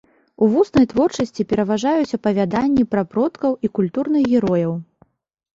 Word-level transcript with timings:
У 0.45 0.45
вуснай 0.53 0.85
творчасці 0.93 1.45
пераважаюць 1.51 2.15
апавяданні 2.17 2.87
пра 2.95 3.05
продкаў 3.13 3.51
і 3.69 3.73
культурных 3.79 4.21
герояў. 4.33 4.73